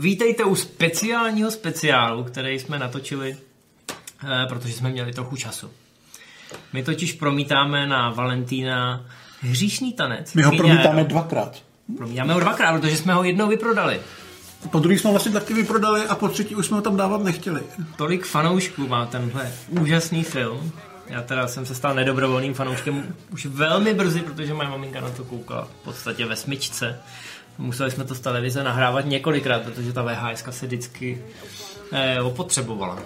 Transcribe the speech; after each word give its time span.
vítejte 0.00 0.44
u 0.44 0.54
speciálního 0.54 1.50
speciálu, 1.50 2.24
který 2.24 2.58
jsme 2.58 2.78
natočili, 2.78 3.36
eh, 4.24 4.46
protože 4.48 4.74
jsme 4.74 4.90
měli 4.90 5.12
trochu 5.12 5.36
času. 5.36 5.70
My 6.72 6.82
totiž 6.82 7.12
promítáme 7.12 7.86
na 7.86 8.10
Valentína 8.10 9.06
hříšný 9.40 9.92
tanec. 9.92 10.34
My 10.34 10.42
ho 10.42 10.56
promítáme 10.56 11.04
dvakrát. 11.04 11.62
Promítáme 11.96 12.34
ho 12.34 12.40
dvakrát, 12.40 12.80
protože 12.80 12.96
jsme 12.96 13.14
ho 13.14 13.24
jednou 13.24 13.48
vyprodali. 13.48 14.00
Po 14.70 14.78
druhý 14.78 14.98
jsme 14.98 15.10
vlastně 15.10 15.32
taky 15.32 15.54
vyprodali 15.54 16.06
a 16.06 16.14
po 16.14 16.28
třetí 16.28 16.56
už 16.56 16.66
jsme 16.66 16.76
ho 16.76 16.82
tam 16.82 16.96
dávat 16.96 17.22
nechtěli. 17.22 17.60
Tolik 17.96 18.26
fanoušků 18.26 18.88
má 18.88 19.06
tenhle 19.06 19.52
úžasný 19.68 20.24
film. 20.24 20.72
Já 21.10 21.22
teda 21.22 21.48
jsem 21.48 21.66
se 21.66 21.74
stal 21.74 21.94
nedobrovolným 21.94 22.54
fanouškem 22.54 23.14
už 23.32 23.46
velmi 23.46 23.94
brzy, 23.94 24.20
protože 24.20 24.54
moje 24.54 24.68
maminka 24.68 25.00
na 25.00 25.10
to 25.10 25.24
koukala 25.24 25.64
v 25.64 25.84
podstatě 25.84 26.26
ve 26.26 26.36
smyčce. 26.36 27.00
Museli 27.58 27.90
jsme 27.90 28.04
to 28.04 28.14
z 28.14 28.20
televize 28.20 28.64
nahrávat 28.64 29.06
několikrát, 29.06 29.62
protože 29.62 29.92
ta 29.92 30.02
VHS 30.02 30.44
se 30.50 30.66
vždycky 30.66 31.22
eh, 31.92 32.20
opotřebovala. 32.20 32.98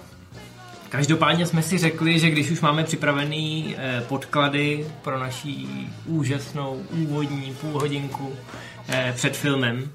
Každopádně 0.88 1.46
jsme 1.46 1.62
si 1.62 1.78
řekli, 1.78 2.19
že 2.19 2.30
když 2.30 2.50
už 2.50 2.61
máme 2.61 2.84
připravený 2.84 3.77
eh, 3.78 4.05
podklady 4.08 4.86
pro 5.02 5.18
naší 5.18 5.68
úžasnou 6.06 6.83
úvodní 6.91 7.56
půlhodinku 7.61 8.36
eh, 8.89 9.12
před 9.16 9.36
filmem, 9.36 9.91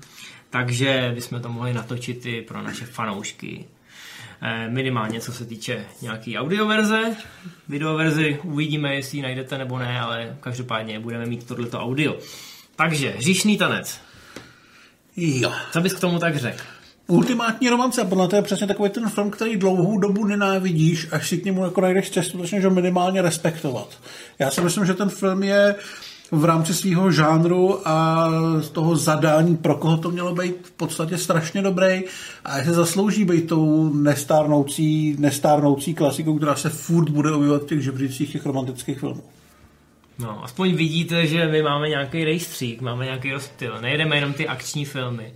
takže 0.49 1.11
bychom 1.16 1.41
to 1.41 1.49
mohli 1.49 1.73
natočit 1.73 2.25
i 2.25 2.41
pro 2.41 2.61
naše 2.61 2.85
fanoušky. 2.85 3.66
Eh, 4.41 4.69
minimálně 4.69 5.19
co 5.19 5.31
se 5.31 5.45
týče 5.45 5.85
nějaký 6.01 6.37
audioverze. 6.37 7.15
Videoverzi 7.69 8.39
uvidíme, 8.43 8.95
jestli 8.95 9.17
ji 9.17 9.21
najdete 9.21 9.57
nebo 9.57 9.79
ne, 9.79 10.01
ale 10.01 10.37
každopádně 10.39 10.99
budeme 10.99 11.25
mít 11.25 11.47
tohleto 11.47 11.79
audio. 11.79 12.17
Takže, 12.75 13.15
Říšný 13.19 13.57
tanec. 13.57 13.99
Jo. 15.17 15.51
Co 15.71 15.81
bys 15.81 15.93
k 15.93 15.99
tomu 15.99 16.19
tak 16.19 16.37
řekl? 16.37 16.63
Ultimátní 17.07 17.69
romance, 17.69 18.01
a 18.01 18.05
podle 18.05 18.27
to 18.27 18.35
je 18.35 18.41
přesně 18.41 18.67
takový 18.67 18.89
ten 18.89 19.09
film, 19.09 19.31
který 19.31 19.57
dlouhou 19.57 19.97
dobu 19.97 20.25
nenávidíš, 20.25 21.07
až 21.11 21.29
si 21.29 21.37
k 21.37 21.45
němu 21.45 21.63
jako 21.63 21.81
najdeš 21.81 22.09
cestu, 22.09 22.39
začneš 22.39 22.63
ho 22.63 22.71
minimálně 22.71 23.21
respektovat. 23.21 23.97
Já 24.39 24.51
si 24.51 24.61
myslím, 24.61 24.85
že 24.85 24.93
ten 24.93 25.09
film 25.09 25.43
je 25.43 25.75
v 26.31 26.45
rámci 26.45 26.73
svého 26.73 27.11
žánru 27.11 27.88
a 27.88 28.30
z 28.59 28.69
toho 28.69 28.95
zadání, 28.95 29.58
pro 29.58 29.75
koho 29.75 29.97
to 29.97 30.11
mělo 30.11 30.35
být 30.35 30.55
v 30.67 30.72
podstatě 30.72 31.17
strašně 31.17 31.61
dobrý 31.61 32.02
a 32.45 32.63
se 32.63 32.73
zaslouží 32.73 33.25
být 33.25 33.47
tou 33.47 33.94
nestárnoucí, 33.94 35.16
nestárnoucí 35.19 35.94
klasikou, 35.94 36.38
která 36.38 36.55
se 36.55 36.69
furt 36.69 37.09
bude 37.09 37.31
objevovat 37.31 37.63
v 37.63 37.66
těch 37.66 37.81
žebřících 37.81 38.31
těch 38.31 38.45
romantických 38.45 39.00
filmů. 39.00 39.23
No, 40.19 40.44
aspoň 40.44 40.75
vidíte, 40.75 41.27
že 41.27 41.47
my 41.47 41.63
máme 41.63 41.89
nějaký 41.89 42.25
rejstřík, 42.25 42.81
máme 42.81 43.05
nějaký 43.05 43.31
rozptyl. 43.31 43.77
Nejedeme 43.81 44.16
jenom 44.16 44.33
ty 44.33 44.47
akční 44.47 44.85
filmy. 44.85 45.33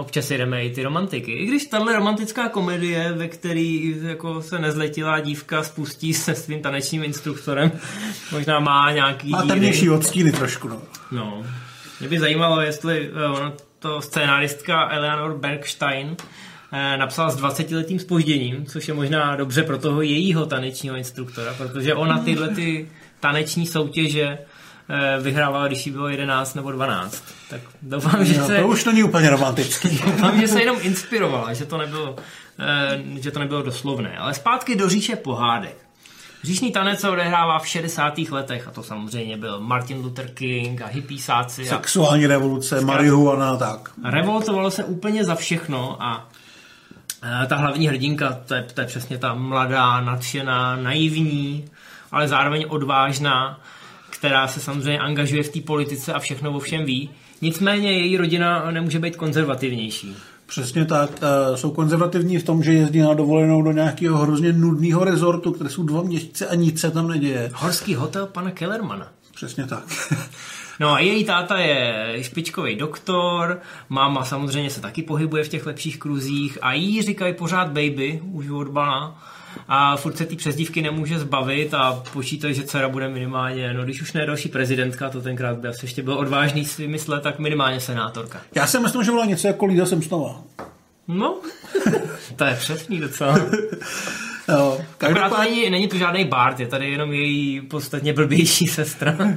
Občas 0.00 0.30
jedeme 0.30 0.64
i 0.64 0.70
ty 0.70 0.82
romantiky. 0.82 1.32
I 1.32 1.46
když 1.46 1.66
tahle 1.66 1.96
romantická 1.96 2.48
komedie, 2.48 3.12
ve 3.12 3.28
který 3.28 3.96
jako 4.02 4.42
se 4.42 4.58
nezletilá 4.58 5.20
dívka 5.20 5.62
spustí 5.62 6.14
se 6.14 6.34
svým 6.34 6.62
tanečním 6.62 7.04
instruktorem, 7.04 7.72
možná 8.32 8.60
má 8.60 8.92
nějaký 8.92 9.30
Má 9.30 9.42
temnější 9.42 9.90
odstíny 9.90 10.32
trošku, 10.32 10.68
no. 10.68 10.82
No. 11.12 11.42
Mě 12.00 12.08
by 12.08 12.18
zajímalo, 12.18 12.60
jestli 12.60 13.10
eh, 13.14 13.28
ona 13.28 13.52
to 13.78 14.00
scénáristka 14.00 14.88
Eleanor 14.90 15.38
Bergstein 15.38 16.16
eh, 16.72 16.96
napsala 16.96 17.30
s 17.30 17.42
20-letým 17.42 17.98
spožděním, 17.98 18.66
což 18.66 18.88
je 18.88 18.94
možná 18.94 19.36
dobře 19.36 19.62
pro 19.62 19.78
toho 19.78 20.02
jejího 20.02 20.46
tanečního 20.46 20.96
instruktora, 20.96 21.54
protože 21.54 21.94
ona 21.94 22.18
tyhle 22.18 22.48
ty 22.48 22.88
taneční 23.20 23.66
soutěže 23.66 24.38
vyhrávala, 25.20 25.66
když 25.66 25.86
jí 25.86 25.92
bylo 25.92 26.08
11 26.08 26.54
nebo 26.54 26.72
12. 26.72 27.24
Tak 27.50 27.60
doufám, 27.82 28.24
že 28.24 28.38
no 28.38 28.46
se... 28.46 28.56
to 28.56 28.68
už 28.68 28.84
není 28.84 29.02
úplně 29.02 29.30
romantický. 29.30 29.88
Doufám, 30.06 30.40
že 30.40 30.48
se 30.48 30.60
jenom 30.60 30.76
inspirovala, 30.80 31.52
že 31.52 31.64
to 31.64 31.78
nebylo, 31.78 32.16
eh, 32.58 33.02
že 33.20 33.30
to 33.30 33.38
nebylo 33.38 33.62
doslovné. 33.62 34.18
Ale 34.18 34.34
zpátky 34.34 34.76
do 34.76 34.88
říše 34.88 35.16
pohádek. 35.16 35.76
Říšný 36.42 36.72
tanec 36.72 37.00
se 37.00 37.10
odehrává 37.10 37.58
v 37.58 37.68
60. 37.68 38.18
letech 38.18 38.68
a 38.68 38.70
to 38.70 38.82
samozřejmě 38.82 39.36
byl 39.36 39.60
Martin 39.60 39.98
Luther 40.00 40.30
King 40.30 40.82
a 40.82 40.86
hippiesáci 40.86 41.62
a 41.70 41.76
Sexuální 41.76 42.26
revoluce, 42.26 42.80
marihuana 42.80 43.50
a 43.50 43.56
tak. 43.56 43.90
revoltovalo 44.04 44.70
se 44.70 44.84
úplně 44.84 45.24
za 45.24 45.34
všechno 45.34 46.02
a 46.02 46.28
eh, 47.22 47.46
ta 47.46 47.56
hlavní 47.56 47.88
hrdinka, 47.88 48.38
to 48.46 48.54
je, 48.54 48.62
to 48.74 48.80
je 48.80 48.86
přesně 48.86 49.18
ta 49.18 49.34
mladá, 49.34 50.00
nadšená, 50.00 50.76
naivní, 50.76 51.64
ale 52.12 52.28
zároveň 52.28 52.64
odvážná, 52.68 53.60
která 54.20 54.48
se 54.48 54.60
samozřejmě 54.60 54.98
angažuje 54.98 55.42
v 55.42 55.48
té 55.48 55.60
politice 55.60 56.12
a 56.12 56.18
všechno 56.18 56.52
o 56.52 56.58
všem 56.58 56.84
ví. 56.84 57.10
Nicméně 57.42 57.92
její 57.92 58.16
rodina 58.16 58.70
nemůže 58.70 58.98
být 58.98 59.16
konzervativnější. 59.16 60.16
Přesně 60.46 60.84
tak. 60.84 61.10
eh, 61.22 61.56
Jsou 61.56 61.70
konzervativní 61.70 62.38
v 62.38 62.44
tom, 62.44 62.62
že 62.62 62.72
jezdí 62.72 62.98
na 62.98 63.14
dovolenou 63.14 63.62
do 63.62 63.72
nějakého 63.72 64.18
hrozně 64.18 64.52
nudného 64.52 65.04
rezortu, 65.04 65.52
které 65.52 65.70
jsou 65.70 65.82
dva 65.82 66.02
měsíce 66.02 66.46
a 66.46 66.54
nic 66.54 66.80
se 66.80 66.90
tam 66.90 67.08
neděje. 67.08 67.50
Horský 67.54 67.94
hotel 67.94 68.26
pana 68.26 68.50
Kellermana. 68.50 69.08
Přesně 69.34 69.66
tak. 69.66 69.84
No 70.80 70.92
a 70.92 71.00
její 71.00 71.24
táta 71.24 71.58
je 71.58 72.16
špičkový 72.20 72.76
doktor, 72.76 73.60
máma 73.88 74.24
samozřejmě 74.24 74.70
se 74.70 74.80
taky 74.80 75.02
pohybuje 75.02 75.44
v 75.44 75.48
těch 75.48 75.66
lepších 75.66 75.98
kruzích 75.98 76.58
a 76.62 76.72
jí 76.72 77.02
říkají 77.02 77.34
pořád 77.34 77.66
baby, 77.66 78.20
už 78.32 78.48
od 78.48 78.68
bana. 78.68 79.22
A 79.68 79.96
furt 79.96 80.16
se 80.16 80.26
ty 80.26 80.36
přezdívky 80.36 80.82
nemůže 80.82 81.18
zbavit 81.18 81.74
a 81.74 82.02
počítají, 82.12 82.54
že 82.54 82.62
dcera 82.62 82.88
bude 82.88 83.08
minimálně, 83.08 83.74
no 83.74 83.84
když 83.84 84.02
už 84.02 84.12
ne 84.12 84.26
další 84.26 84.48
prezidentka, 84.48 85.10
to 85.10 85.22
tenkrát 85.22 85.58
by 85.58 85.68
asi 85.68 85.84
ještě 85.84 86.02
byl 86.02 86.14
odvážný 86.14 86.64
si 86.64 86.82
vymyslet, 86.82 87.22
tak 87.22 87.38
minimálně 87.38 87.80
senátorka. 87.80 88.40
Já 88.54 88.66
si 88.66 88.80
myslím, 88.80 89.04
že 89.04 89.10
byla 89.10 89.24
něco 89.24 89.46
jako 89.46 89.66
Lída 89.66 89.86
Simpsonová. 89.86 90.42
No, 91.08 91.40
to 92.36 92.44
je 92.44 92.54
přesný 92.54 93.00
docela. 93.00 93.38
Jo, 94.48 94.80
Akorát 95.00 95.28
to 95.28 95.38
není, 95.38 95.70
není 95.70 95.88
to 95.88 95.96
žádný 95.98 96.24
Bart, 96.24 96.60
je 96.60 96.66
tady 96.66 96.90
jenom 96.90 97.12
její 97.12 97.60
podstatně 97.60 98.12
blbější 98.12 98.66
sestra. 98.66 99.16
eh, 99.20 99.36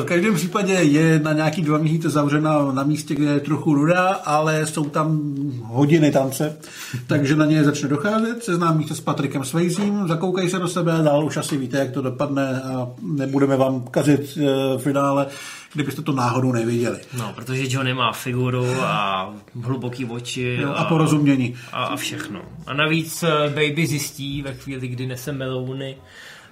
v 0.00 0.04
každém 0.04 0.34
případě 0.34 0.72
je 0.72 1.18
na 1.18 1.32
nějaký 1.32 1.62
dva 1.62 1.78
měsíce 1.78 2.10
zavřena 2.10 2.72
na 2.72 2.82
místě, 2.82 3.14
kde 3.14 3.30
je 3.30 3.40
trochu 3.40 3.74
nuda, 3.74 4.08
ale 4.08 4.66
jsou 4.66 4.84
tam 4.84 5.34
hodiny 5.62 6.10
tance, 6.12 6.58
takže 7.06 7.36
na 7.36 7.44
ně 7.44 7.64
začne 7.64 7.88
docházet, 7.88 8.44
seznámí 8.44 8.88
se 8.88 8.94
s 8.94 9.00
Patrikem 9.00 9.44
Swayzem, 9.44 10.08
zakoukají 10.08 10.50
se 10.50 10.58
do 10.58 10.68
sebe 10.68 10.92
a 10.92 11.02
dál 11.02 11.24
už 11.24 11.36
asi 11.36 11.56
víte, 11.56 11.78
jak 11.78 11.90
to 11.90 12.02
dopadne 12.02 12.62
a 12.62 12.88
nebudeme 13.02 13.56
vám 13.56 13.82
kazit 13.90 14.38
eh, 14.38 14.78
finále, 14.78 15.26
kdybyste 15.72 16.02
to 16.02 16.12
náhodou 16.12 16.52
neviděli. 16.52 16.98
No, 17.18 17.32
protože 17.34 17.62
Johnny 17.68 17.94
má 17.94 18.12
figuru 18.12 18.66
a 18.82 19.30
hluboký 19.62 20.04
oči 20.04 20.58
Jo, 20.62 20.72
a 20.76 20.84
porozumění. 20.84 21.54
a, 21.72 21.84
a 21.84 21.96
všechno. 21.96 22.40
A 22.66 22.74
navíc 22.74 23.22
eh, 23.22 23.48
Baby 23.48 23.86
zjistí 23.86 24.42
ve 24.42 24.52
chvíli, 24.58 24.88
kdy 24.88 25.06
nese 25.06 25.32
melouny 25.32 25.96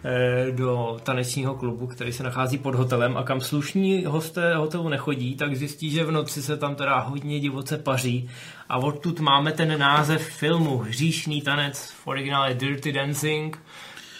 eh, 0.04 0.52
do 0.52 0.98
tanečního 1.02 1.54
klubu, 1.54 1.86
který 1.86 2.12
se 2.12 2.22
nachází 2.22 2.58
pod 2.58 2.74
hotelem 2.74 3.16
a 3.16 3.22
kam 3.22 3.40
slušní 3.40 4.04
hosté 4.04 4.56
hotelu 4.56 4.88
nechodí, 4.88 5.36
tak 5.36 5.56
zjistí, 5.56 5.90
že 5.90 6.04
v 6.04 6.10
noci 6.10 6.42
se 6.42 6.56
tam 6.56 6.74
teda 6.74 6.98
hodně 6.98 7.40
divoce 7.40 7.78
paří 7.78 8.30
a 8.68 8.78
odtud 8.78 9.20
máme 9.20 9.52
ten 9.52 9.78
název 9.78 10.28
filmu 10.28 10.78
Hříšný 10.78 11.42
tanec, 11.42 11.90
v 11.90 12.06
originále 12.06 12.54
Dirty 12.54 12.92
Dancing. 12.92 13.58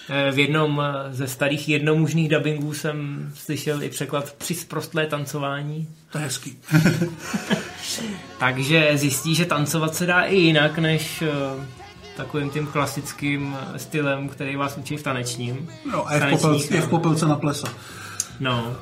Eh, 0.08 0.32
V 0.32 0.38
jednom 0.38 0.82
eh, 0.84 1.14
ze 1.14 1.26
starých 1.26 1.69
jednomužných 1.69 2.28
dubbingů 2.28 2.75
jsem 2.75 3.28
slyšel 3.34 3.82
i 3.82 3.88
překlad 3.88 4.32
při 4.32 4.55
sprostlé 4.55 5.06
tancování. 5.06 5.88
To 6.11 6.19
je 6.19 6.25
hezký. 6.25 6.58
Takže 8.38 8.90
zjistí, 8.94 9.34
že 9.34 9.44
tancovat 9.44 9.94
se 9.94 10.06
dá 10.06 10.20
i 10.20 10.37
jinak, 10.37 10.78
než 10.78 11.22
takovým 12.16 12.50
tím 12.50 12.66
klasickým 12.66 13.56
stylem, 13.76 14.28
který 14.28 14.56
vás 14.56 14.76
učí 14.78 14.96
v 14.96 15.02
tanečním. 15.02 15.68
No, 15.92 16.08
a 16.08 16.14
je 16.14 16.20
v, 16.20 16.30
popelce, 16.30 16.74
je 16.74 16.80
v 16.80 16.88
popelce 16.88 17.26
na 17.26 17.36
plesa. 17.36 17.68
No. 18.40 18.76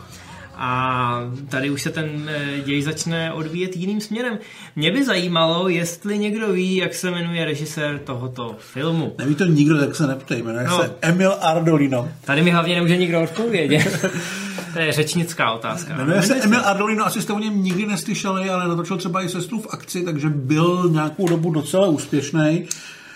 A 0.57 1.21
tady 1.49 1.71
už 1.71 1.83
se 1.83 1.91
ten 1.91 2.29
eh, 2.29 2.61
děj 2.65 2.83
začne 2.83 3.33
odvíjet 3.33 3.77
jiným 3.77 4.01
směrem. 4.01 4.39
Mě 4.77 4.91
by 4.93 5.05
zajímalo, 5.05 5.69
jestli 5.69 6.19
někdo 6.19 6.53
ví, 6.53 6.77
jak 6.77 6.95
se 6.95 7.11
jmenuje 7.11 7.45
režisér 7.45 7.99
tohoto 7.99 8.57
filmu. 8.59 9.15
Neví 9.19 9.35
to 9.35 9.45
nikdo, 9.45 9.79
tak 9.79 9.97
se 9.97 10.07
neptej. 10.07 10.43
Jmenuje 10.43 10.67
No. 10.69 10.79
se 10.79 10.95
Emil 11.03 11.37
Ardolino. 11.41 12.09
Tady 12.25 12.43
mi 12.43 12.51
hlavně 12.51 12.75
nemůže 12.75 12.97
nikdo 12.97 13.23
odpovědět. 13.23 14.11
to 14.73 14.79
je 14.79 14.93
řečnická 14.93 15.53
otázka. 15.53 15.97
Jmenuje 15.97 16.23
se 16.23 16.35
Emil 16.35 16.61
Ardolino, 16.65 17.07
asi 17.07 17.23
jste 17.23 17.33
o 17.33 17.39
něm 17.39 17.63
nikdy 17.63 17.87
neslyšeli, 17.87 18.51
ale 18.51 18.69
natočil 18.69 18.97
třeba 18.97 19.23
i 19.23 19.29
sestru 19.29 19.61
v 19.61 19.67
akci, 19.71 20.05
takže 20.05 20.29
byl 20.29 20.89
nějakou 20.93 21.29
dobu 21.29 21.51
docela 21.51 21.87
úspěšný. 21.87 22.65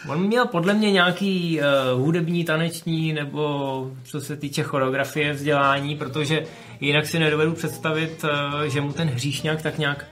On 0.09 0.27
měl 0.27 0.47
podle 0.47 0.75
mě 0.75 0.93
nějaký 0.93 1.61
uh, 1.61 2.01
hudební, 2.01 2.45
taneční 2.45 3.13
nebo 3.13 3.91
co 4.05 4.21
se 4.21 4.37
týče 4.37 4.63
choreografie 4.63 5.33
vzdělání, 5.33 5.97
protože 5.97 6.45
jinak 6.81 7.07
si 7.07 7.19
nedovedu 7.19 7.53
představit, 7.53 8.25
uh, 8.25 8.63
že 8.63 8.81
mu 8.81 8.93
ten 8.93 9.09
hříšňák 9.09 9.63
tak 9.63 9.79
nějak 9.79 10.07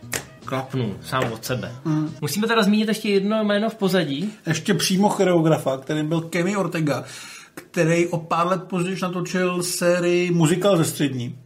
klapnul 0.44 0.96
sám 1.02 1.32
od 1.32 1.44
sebe. 1.44 1.72
Mm. 1.84 2.14
Musíme 2.20 2.46
teda 2.46 2.62
zmínit 2.62 2.88
ještě 2.88 3.08
jedno 3.08 3.44
jméno 3.44 3.70
v 3.70 3.74
pozadí. 3.74 4.32
Ještě 4.46 4.74
přímo 4.74 5.08
choreografa, 5.08 5.76
kterým 5.76 6.08
byl 6.08 6.20
Kenny 6.20 6.56
Ortega, 6.56 7.04
který 7.54 8.06
o 8.06 8.18
pár 8.18 8.46
let 8.46 8.62
později 8.62 8.96
natočil 9.02 9.62
sérii 9.62 10.30
Muzikál 10.30 10.76
ze 10.76 10.84
střední. 10.84 11.38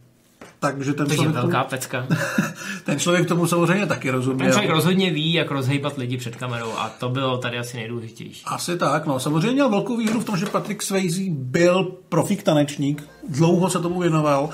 Takže 0.63 0.93
ten 0.93 1.05
Takže 1.07 1.15
člověk, 1.15 1.35
velká 1.35 1.57
tomu, 1.57 1.69
pecka. 1.69 2.07
ten 2.83 2.99
člověk 2.99 3.27
tomu 3.27 3.47
samozřejmě 3.47 3.85
taky 3.85 4.07
Ten 4.07 4.15
rozuměl. 4.15 4.51
člověk 4.51 4.71
rozhodně 4.71 5.09
ví, 5.11 5.33
jak 5.33 5.51
rozhejbat 5.51 5.97
lidi 5.97 6.17
před 6.17 6.35
kamerou 6.35 6.71
a 6.77 6.89
to 6.89 7.09
bylo 7.09 7.37
tady 7.37 7.57
asi 7.59 7.77
nejdůležitější. 7.77 8.43
Asi 8.45 8.77
tak, 8.77 9.05
no. 9.05 9.19
Samozřejmě 9.19 9.51
měl 9.51 9.69
velkou 9.69 9.97
výhodu 9.97 10.19
v 10.19 10.25
tom, 10.25 10.37
že 10.37 10.45
Patrick 10.45 10.81
Swayze 10.81 11.21
byl 11.29 11.83
profík 12.09 12.43
tanečník, 12.43 13.03
dlouho 13.29 13.69
se 13.69 13.79
tomu 13.79 13.99
věnoval. 13.99 14.49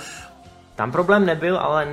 Tam 0.75 0.91
problém 0.91 1.25
nebyl, 1.25 1.57
ale 1.57 1.87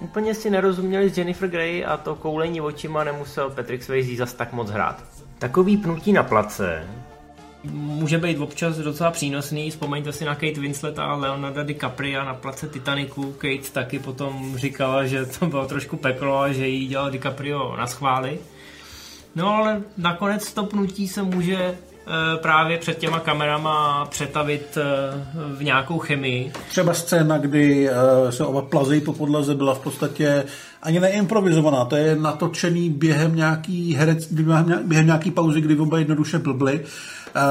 úplně 0.00 0.34
si 0.34 0.50
nerozuměli 0.50 1.10
s 1.10 1.18
Jennifer 1.18 1.48
Grey 1.48 1.84
a 1.84 1.96
to 1.96 2.14
koulení 2.14 2.60
očima 2.60 3.04
nemusel 3.04 3.50
Patrick 3.50 3.82
Swayze 3.84 4.16
zas 4.16 4.32
tak 4.32 4.52
moc 4.52 4.70
hrát. 4.70 5.04
Takový 5.38 5.76
pnutí 5.76 6.12
na 6.12 6.22
place 6.22 6.84
může 7.72 8.18
být 8.18 8.38
občas 8.38 8.76
docela 8.76 9.10
přínosný. 9.10 9.70
Vzpomeňte 9.70 10.12
si 10.12 10.24
na 10.24 10.34
Kate 10.34 10.60
Winslet 10.60 10.98
a 10.98 11.14
Leonardo 11.14 11.64
DiCaprio 11.64 12.24
na 12.24 12.34
place 12.34 12.68
Titaniku. 12.68 13.32
Kate 13.32 13.70
taky 13.72 13.98
potom 13.98 14.56
říkala, 14.56 15.06
že 15.06 15.26
to 15.26 15.46
bylo 15.46 15.66
trošku 15.66 15.96
peklo 15.96 16.40
a 16.40 16.52
že 16.52 16.68
jí 16.68 16.86
dělal 16.86 17.10
DiCaprio 17.10 17.76
na 17.76 17.86
schvály. 17.86 18.38
No 19.36 19.54
ale 19.54 19.82
nakonec 19.96 20.52
to 20.52 20.64
pnutí 20.64 21.08
se 21.08 21.22
může 21.22 21.56
eh, 21.56 22.36
právě 22.36 22.78
před 22.78 22.98
těma 22.98 23.20
kamerama 23.20 24.06
přetavit 24.06 24.78
eh, 24.78 24.82
v 25.56 25.64
nějakou 25.64 25.98
chemii. 25.98 26.52
Třeba 26.68 26.94
scéna, 26.94 27.38
kdy 27.38 27.90
uh, 27.90 28.30
se 28.30 28.44
oba 28.44 28.62
plazejí 28.62 29.00
po 29.00 29.12
podlaze, 29.12 29.54
byla 29.54 29.74
v 29.74 29.80
podstatě 29.80 30.44
ani 30.82 31.00
neimprovizovaná. 31.00 31.84
To 31.84 31.96
je 31.96 32.16
natočený 32.16 32.90
během 32.90 33.36
nějaký 33.36 33.94
herec, 33.94 34.32
během, 34.32 35.06
nějaký 35.06 35.30
pauzy, 35.30 35.60
kdy 35.60 35.76
oba 35.76 35.98
jednoduše 35.98 36.38
blbli. 36.38 36.84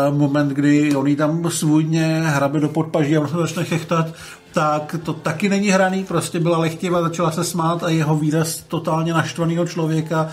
Uh, 0.09 0.17
moment, 0.17 0.49
kdy 0.49 0.95
on 0.95 1.15
tam 1.15 1.51
svůjně 1.51 2.21
hrabe 2.25 2.59
do 2.59 2.69
podpaží 2.69 3.17
a 3.17 3.21
on 3.21 3.27
se 3.27 3.37
začne 3.37 3.63
chechtat, 3.63 4.07
tak 4.53 4.95
to 5.03 5.13
taky 5.13 5.49
není 5.49 5.69
hraný, 5.69 6.03
prostě 6.03 6.39
byla 6.39 6.57
lechtivá, 6.57 7.01
začala 7.01 7.31
se 7.31 7.43
smát 7.43 7.83
a 7.83 7.89
jeho 7.89 8.15
výraz 8.17 8.55
totálně 8.67 9.13
naštvaného 9.13 9.67
člověka 9.67 10.29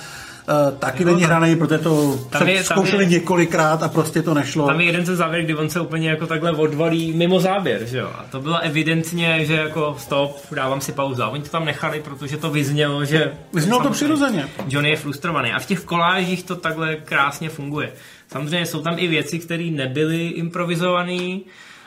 Uh, 0.49 0.79
taky 0.79 1.05
není 1.05 1.25
hraný, 1.25 1.57
protože 1.57 1.79
to 1.79 2.19
Tam 2.31 2.49
je- 2.49 2.55
tam 2.57 2.65
zkoušeli 2.65 3.05
je- 3.05 3.11
několikrát 3.11 3.83
a 3.83 3.89
prostě 3.89 4.23
to 4.23 4.35
nešlo. 4.35 4.67
Tam 4.67 4.81
je 4.81 4.87
jeden 4.87 5.07
ze 5.07 5.17
závěr, 5.17 5.45
kdy 5.45 5.55
on 5.55 5.71
se 5.71 5.81
úplně 5.81 6.11
jako 6.11 6.27
takhle 6.27 6.53
odvalí 6.53 7.13
mimo 7.13 7.41
záběr, 7.41 7.85
že 7.87 7.99
jo. 7.99 8.11
A 8.19 8.25
to 8.31 8.41
bylo 8.41 8.59
evidentně, 8.59 9.45
že 9.45 9.55
jako 9.55 9.97
stop, 9.99 10.37
dávám 10.55 10.81
si 10.81 10.93
pauzu. 10.93 11.23
A 11.23 11.29
oni 11.29 11.43
to 11.43 11.49
tam 11.49 11.65
nechali, 11.65 12.01
protože 12.01 12.37
to 12.37 12.51
vyznělo, 12.51 13.05
že... 13.05 13.33
Vyznělo 13.53 13.83
to 13.83 13.91
přirozeně. 13.91 14.49
Johnny 14.69 14.91
je 14.91 14.97
frustrovaný. 14.97 15.53
A 15.53 15.59
v 15.59 15.67
těch 15.67 15.81
kolážích 15.81 16.43
to 16.43 16.57
takhle 16.57 16.97
krásně 16.97 17.49
funguje. 17.49 17.93
Samozřejmě 18.33 18.67
jsou 18.67 18.83
tam 18.83 18.99
i 18.99 19.09
věci, 19.09 19.39
které 19.39 19.65
nebyly 19.65 20.27
improvizované, 20.29 21.41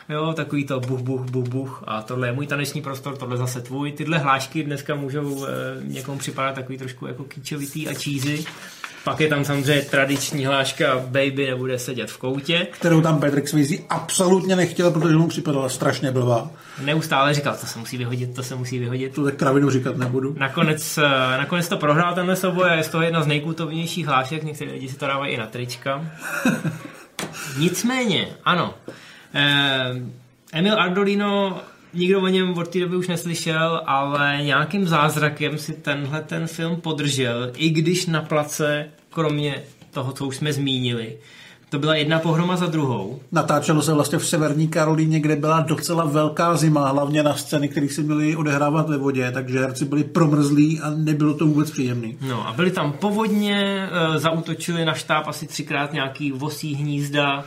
Jo, 0.10 0.34
takový 0.34 0.66
to 0.66 0.80
buch, 0.80 1.02
buch, 1.02 1.22
buch, 1.22 1.48
buch 1.48 1.84
a 1.88 2.02
tohle 2.02 2.28
je 2.28 2.34
můj 2.34 2.48
taneční 2.48 2.82
prostor, 2.82 3.18
tohle 3.18 3.38
zase 3.38 3.62
tvůj. 3.62 3.92
Tyhle 3.92 4.18
hlášky 4.18 4.64
dneska 4.64 4.96
můžou 4.96 5.46
e, 5.46 5.50
někomu 5.82 6.18
připadat 6.18 6.56
takový 6.56 6.78
trošku 6.78 7.08
jako 7.08 7.24
kýčovitý 7.24 7.88
a 7.88 7.94
cheesy. 7.94 8.46
Pak 9.06 9.20
je 9.20 9.28
tam 9.28 9.46
samozřejmě 9.46 9.82
tradiční 9.82 10.46
hláška 10.46 11.00
Baby 11.00 11.48
nebude 11.48 11.80
sedět 11.80 12.12
v 12.12 12.18
koutě. 12.18 12.68
kterou 12.72 13.02
tam 13.02 13.20
Patrick 13.20 13.48
Swayze 13.48 13.76
absolutně 13.90 14.56
nechtěl, 14.56 14.92
protože 14.92 15.16
mu 15.16 15.28
připadala 15.28 15.70
strašně 15.70 16.12
blbá. 16.12 16.50
Neustále 16.82 17.34
říkal, 17.34 17.58
to 17.62 17.68
se 17.68 17.80
musí 17.80 17.98
vyhodit, 17.98 18.36
to 18.36 18.44
se 18.44 18.56
musí 18.56 18.80
vyhodit. 18.80 19.16
Tu 19.16 19.26
tak 19.26 19.36
kravinu 19.36 19.70
říkat 19.70 19.98
nebudu. 19.98 20.36
Nakonec, 20.40 20.98
eh, 20.98 21.02
nakonec 21.38 21.68
to 21.68 21.78
prohrál 21.78 22.16
tenhle 22.16 22.36
souboj 22.36 22.70
a 22.70 22.74
je 22.74 22.84
z 22.84 22.90
toho 22.90 23.04
jedna 23.04 23.22
z 23.22 23.28
nejkultovnějších 23.28 24.08
hlášek, 24.08 24.44
někteří 24.44 24.72
lidi 24.72 24.90
si 24.90 24.98
to 24.98 25.08
dávají 25.08 25.34
i 25.34 25.38
na 25.38 25.46
trička. 25.46 26.06
Nicméně, 27.58 28.28
ano, 28.46 28.74
eh, 29.34 29.96
Emil 30.54 30.82
Ardolino, 30.82 31.62
nikdo 31.96 32.22
o 32.22 32.28
něm 32.28 32.58
od 32.58 32.68
té 32.68 32.80
doby 32.80 32.96
už 32.96 33.08
neslyšel, 33.08 33.82
ale 33.86 34.40
nějakým 34.42 34.88
zázrakem 34.88 35.58
si 35.58 35.74
tenhle 35.74 36.22
ten 36.22 36.48
film 36.48 36.82
podržel, 36.82 37.52
i 37.58 37.70
když 37.70 38.06
na 38.06 38.22
place, 38.22 38.90
kromě 39.10 39.64
toho, 39.92 40.12
co 40.12 40.26
už 40.26 40.36
jsme 40.36 40.54
zmínili, 40.54 41.18
to 41.70 41.80
byla 41.80 41.96
jedna 41.96 42.20
pohroma 42.20 42.56
za 42.56 42.66
druhou. 42.66 43.20
Natáčelo 43.32 43.82
se 43.82 43.94
vlastně 43.94 44.18
v 44.20 44.28
severní 44.28 44.68
Karolíně, 44.68 45.20
kde 45.20 45.36
byla 45.36 45.60
docela 45.60 46.06
velká 46.06 46.58
zima, 46.58 46.88
hlavně 46.88 47.24
na 47.24 47.34
scény, 47.34 47.70
které 47.70 47.90
se 47.90 48.02
měly 48.02 48.36
odehrávat 48.36 48.90
ve 48.90 48.98
vodě, 48.98 49.32
takže 49.32 49.60
herci 49.60 49.86
byli 49.86 50.04
promrzlí 50.04 50.80
a 50.80 50.90
nebylo 50.90 51.34
to 51.34 51.46
vůbec 51.46 51.72
příjemný. 51.72 52.18
No 52.22 52.48
a 52.48 52.54
byli 52.54 52.72
tam 52.72 52.92
povodně, 52.92 53.90
e, 53.92 54.20
zautočili 54.20 54.86
na 54.86 54.94
štáb 54.94 55.28
asi 55.28 55.48
třikrát 55.48 55.94
nějaký 55.94 56.32
vosí 56.32 56.76
hnízda, 56.76 57.44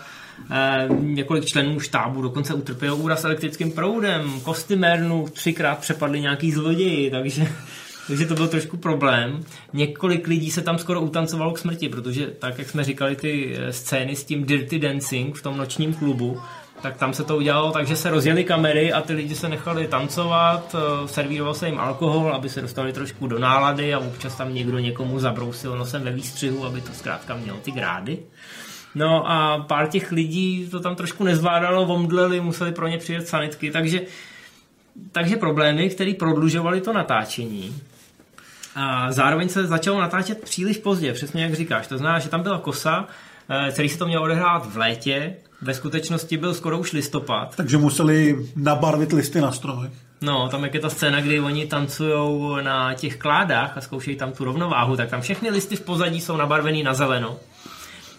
e, 0.50 0.88
několik 1.00 1.44
členů 1.44 1.80
štábu 1.80 2.22
dokonce 2.22 2.54
utrpělo 2.54 2.96
úraz 2.96 3.24
elektrickým 3.24 3.72
proudem, 3.72 4.40
kostymérnu 4.40 5.28
třikrát 5.32 5.78
přepadli 5.78 6.20
nějaký 6.20 6.52
zloději, 6.52 7.10
takže, 7.10 7.48
takže 8.06 8.26
to 8.26 8.34
byl 8.34 8.48
trošku 8.48 8.76
problém. 8.76 9.44
Několik 9.72 10.26
lidí 10.26 10.50
se 10.50 10.62
tam 10.62 10.78
skoro 10.78 11.00
utancovalo 11.00 11.52
k 11.52 11.58
smrti, 11.58 11.88
protože 11.88 12.26
tak, 12.26 12.58
jak 12.58 12.68
jsme 12.70 12.84
říkali, 12.84 13.16
ty 13.16 13.56
eh, 13.58 13.72
scény 13.72 14.16
s 14.16 14.24
tím 14.24 14.44
Dirty 14.44 14.78
Dancing 14.78 15.36
v 15.36 15.42
tom 15.42 15.56
nočním 15.56 15.94
klubu, 15.94 16.40
tak 16.82 16.96
tam 16.96 17.14
se 17.14 17.24
to 17.24 17.36
udělalo 17.36 17.72
tak, 17.72 17.86
že 17.86 17.96
se 17.96 18.10
rozjeli 18.10 18.44
kamery 18.44 18.92
a 18.92 19.00
ty 19.00 19.12
lidi 19.12 19.34
se 19.34 19.48
nechali 19.48 19.86
tancovat, 19.86 20.74
eh, 20.74 21.08
servíroval 21.08 21.54
se 21.54 21.66
jim 21.66 21.78
alkohol, 21.78 22.34
aby 22.34 22.48
se 22.48 22.62
dostali 22.62 22.92
trošku 22.92 23.26
do 23.26 23.38
nálady 23.38 23.94
a 23.94 23.98
občas 23.98 24.36
tam 24.36 24.54
někdo 24.54 24.78
někomu 24.78 25.20
zabrousil 25.20 25.78
nosem 25.78 26.02
ve 26.02 26.12
výstřihu, 26.12 26.64
aby 26.64 26.80
to 26.80 26.92
zkrátka 26.92 27.36
mělo 27.36 27.58
ty 27.58 27.70
grády. 27.70 28.18
No 28.98 29.30
a 29.30 29.64
pár 29.68 29.88
těch 29.88 30.12
lidí 30.12 30.68
to 30.70 30.80
tam 30.80 30.96
trošku 30.96 31.24
nezvládalo, 31.24 31.82
omdleli, 31.82 32.40
museli 32.40 32.72
pro 32.72 32.88
ně 32.88 32.98
přijet 32.98 33.28
sanitky, 33.28 33.70
takže, 33.70 34.00
takže 35.12 35.36
problémy, 35.36 35.90
které 35.90 36.14
prodlužovaly 36.18 36.80
to 36.80 36.92
natáčení. 36.92 37.76
A 38.74 39.12
zároveň 39.12 39.48
se 39.48 39.66
začalo 39.66 40.00
natáčet 40.00 40.44
příliš 40.44 40.78
pozdě, 40.78 41.12
přesně 41.12 41.42
jak 41.42 41.54
říkáš. 41.54 41.86
To 41.86 41.98
znamená, 41.98 42.18
že 42.18 42.28
tam 42.28 42.42
byla 42.42 42.58
kosa, 42.58 43.06
eh, 43.48 43.72
celý 43.72 43.88
se 43.88 43.98
to 43.98 44.06
mělo 44.06 44.24
odehrát 44.24 44.66
v 44.66 44.76
létě, 44.76 45.36
ve 45.62 45.74
skutečnosti 45.74 46.36
byl 46.36 46.54
skoro 46.54 46.78
už 46.78 46.92
listopad. 46.92 47.56
Takže 47.56 47.78
museli 47.78 48.46
nabarvit 48.56 49.12
listy 49.12 49.40
na 49.40 49.52
stromech. 49.52 49.92
No, 50.20 50.48
tam 50.48 50.64
jak 50.64 50.74
je 50.74 50.80
ta 50.80 50.90
scéna, 50.90 51.20
kdy 51.20 51.40
oni 51.40 51.66
tancují 51.66 52.64
na 52.64 52.94
těch 52.94 53.16
kládách 53.16 53.76
a 53.76 53.80
zkoušejí 53.80 54.16
tam 54.16 54.32
tu 54.32 54.44
rovnováhu, 54.44 54.96
tak 54.96 55.10
tam 55.10 55.20
všechny 55.20 55.50
listy 55.50 55.76
v 55.76 55.80
pozadí 55.80 56.20
jsou 56.20 56.36
nabarvený 56.36 56.82
na 56.82 56.94
zeleno. 56.94 57.36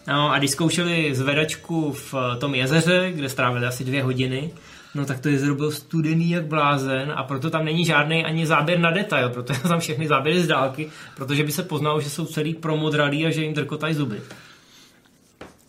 No 0.09 0.31
a 0.31 0.37
když 0.37 0.51
zkoušeli 0.51 1.15
zvedačku 1.15 1.93
v 1.93 2.13
tom 2.39 2.55
jezeře, 2.55 3.11
kde 3.15 3.29
strávili 3.29 3.65
asi 3.65 3.83
dvě 3.83 4.03
hodiny, 4.03 4.51
no 4.95 5.05
tak 5.05 5.19
to 5.19 5.29
jezero 5.29 5.55
bylo 5.55 5.71
studený 5.71 6.29
jak 6.29 6.45
blázen 6.45 7.13
a 7.15 7.23
proto 7.23 7.49
tam 7.49 7.65
není 7.65 7.85
žádný 7.85 8.25
ani 8.25 8.45
záběr 8.45 8.79
na 8.79 8.91
detail, 8.91 9.29
proto 9.29 9.53
jsou 9.53 9.67
tam 9.67 9.79
všechny 9.79 10.07
záběry 10.07 10.43
z 10.43 10.47
dálky, 10.47 10.89
protože 11.15 11.43
by 11.43 11.51
se 11.51 11.63
poznalo, 11.63 12.01
že 12.01 12.09
jsou 12.09 12.25
celý 12.25 12.53
promodralí 12.53 13.25
a 13.25 13.29
že 13.29 13.43
jim 13.43 13.53
drkotají 13.53 13.93
zuby. 13.93 14.21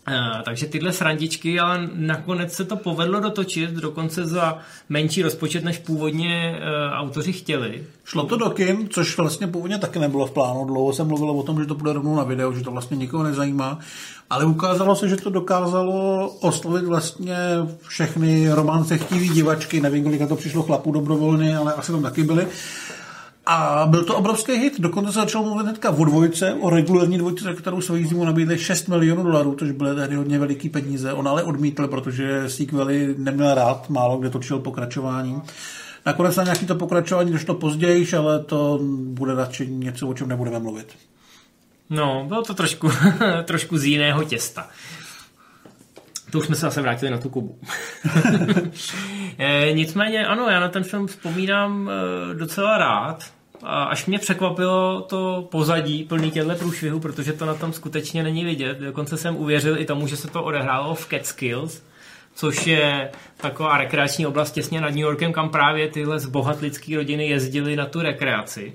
Uh, 0.09 0.43
takže 0.43 0.67
tyhle 0.67 0.93
srandičky, 0.93 1.61
ale 1.61 1.89
nakonec 1.95 2.53
se 2.53 2.65
to 2.65 2.77
povedlo 2.77 3.21
dotočit, 3.21 3.71
dokonce 3.71 4.27
za 4.27 4.59
menší 4.89 5.23
rozpočet, 5.23 5.65
než 5.65 5.79
původně 5.79 6.59
uh, 6.59 6.99
autoři 6.99 7.33
chtěli. 7.33 7.85
Šlo 8.05 8.27
to 8.27 8.37
do 8.37 8.51
kin, 8.51 8.89
což 8.91 9.17
vlastně 9.17 9.47
původně 9.47 9.79
taky 9.79 9.99
nebylo 9.99 10.27
v 10.27 10.31
plánu. 10.31 10.65
Dlouho 10.65 10.93
se 10.93 11.05
mluvilo 11.05 11.35
o 11.35 11.43
tom, 11.43 11.61
že 11.61 11.67
to 11.67 11.75
bude 11.75 11.93
rovnou 11.93 12.17
na 12.17 12.25
video, 12.25 12.53
že 12.53 12.65
to 12.65 12.71
vlastně 12.71 12.97
nikoho 12.97 13.23
nezajímá. 13.23 13.79
Ale 14.31 14.45
ukázalo 14.45 14.97
se, 14.97 15.09
že 15.09 15.17
to 15.17 15.31
dokázalo 15.31 16.29
oslovit 16.41 16.85
vlastně 16.85 17.37
všechny 17.87 18.51
romance 18.51 18.99
chtivý 18.99 19.29
divačky. 19.29 19.81
Nevím, 19.81 20.05
kolika 20.05 20.27
to 20.27 20.37
přišlo 20.37 20.63
chlapů 20.63 20.93
dobrovolně, 20.93 21.57
ale 21.57 21.75
asi 21.75 21.93
tam 21.93 22.03
taky 22.03 22.25
byli. 22.25 22.47
A 23.53 23.87
byl 23.87 24.05
to 24.05 24.17
obrovský 24.17 24.53
hit. 24.53 24.81
Dokonce 24.81 25.13
se 25.13 25.19
začal 25.19 25.43
mluvit 25.43 25.63
hnedka 25.63 25.91
o 25.91 26.05
dvojce, 26.05 26.55
o 26.61 26.71
regulární 26.71 27.19
dvojce, 27.19 27.45
za 27.45 27.53
kterou 27.53 27.81
svoji 27.81 28.07
zimu 28.07 28.25
nabídli 28.25 28.59
6 28.59 28.89
milionů 28.89 29.23
dolarů, 29.23 29.57
což 29.59 29.71
byly 29.71 29.97
tehdy 29.97 30.17
hodně 30.17 30.39
veliký 30.39 30.69
peníze. 30.69 31.13
On 31.13 31.29
ale 31.29 31.43
odmítl, 31.43 31.89
protože 31.89 32.51
sequely 32.51 33.15
neměl 33.19 33.55
rád, 33.55 33.91
málo 33.91 34.19
kde 34.19 34.31
točil 34.31 34.59
pokračování. 34.59 35.43
Nakonec 36.07 36.37
na 36.37 36.45
nějaký 36.45 36.67
to 36.67 36.75
pokračování 36.75 37.33
došlo 37.33 37.55
později, 37.55 38.07
ale 38.17 38.45
to 38.45 38.81
bude 38.93 39.35
radši 39.35 39.67
něco, 39.67 40.09
o 40.09 40.15
čem 40.15 40.29
nebudeme 40.29 40.59
mluvit. 40.59 40.97
No, 41.91 42.25
bylo 42.29 42.43
to 42.43 42.55
trošku, 42.55 42.91
trošku 43.45 43.79
z 43.79 43.85
jiného 43.85 44.25
těsta. 44.25 44.69
To 46.31 46.39
už 46.39 46.47
jsme 46.47 46.55
se 46.55 46.61
zase 46.61 46.83
vrátili 46.83 47.11
na 47.11 47.19
tu 47.19 47.29
Kubu. 47.29 47.59
e, 49.39 49.73
nicméně, 49.73 50.27
ano, 50.27 50.49
já 50.51 50.61
na 50.61 50.69
ten 50.69 50.85
film 50.85 51.07
vzpomínám 51.07 51.91
e, 51.91 52.35
docela 52.35 52.79
rád. 52.79 53.40
A 53.63 53.83
až 53.85 54.07
mě 54.07 54.19
překvapilo 54.19 55.01
to 55.01 55.49
pozadí 55.51 56.05
plný 56.05 56.31
těchto 56.31 56.55
průšvihů, 56.55 57.01
protože 57.01 57.33
to 57.33 57.47
na 57.47 57.55
tom 57.55 57.73
skutečně 57.73 58.23
není 58.23 58.45
vidět. 58.45 58.79
Dokonce 58.79 59.17
jsem 59.17 59.37
uvěřil 59.37 59.79
i 59.79 59.85
tomu, 59.85 60.07
že 60.07 60.17
se 60.17 60.29
to 60.29 60.43
odehrálo 60.43 60.95
v 60.95 61.09
Catskills, 61.09 61.83
což 62.35 62.67
je 62.67 63.11
taková 63.37 63.79
rekreační 63.79 64.27
oblast 64.27 64.53
těsně 64.53 64.81
nad 64.81 64.91
New 64.91 64.99
Yorkem, 64.99 65.33
kam 65.33 65.49
právě 65.49 65.89
tyhle 65.89 66.21
zbohatlické 66.21 66.97
rodiny 66.97 67.29
jezdily 67.29 67.77
na 67.77 67.87
tu 67.87 68.01
rekreaci. 68.01 68.75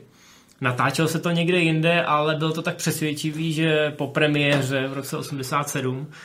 Natáčel 0.62 1.08
se 1.08 1.20
to 1.20 1.32
někde 1.32 1.60
jinde, 1.60 2.04
ale 2.04 2.36
bylo 2.36 2.52
to 2.52 2.62
tak 2.62 2.76
přesvědčivý, 2.76 3.54
že 3.54 3.94
po 3.98 4.08
premiéře 4.08 4.88
v 4.88 4.94
roce 4.94 5.18
87 5.18 6.08
eh, 6.10 6.16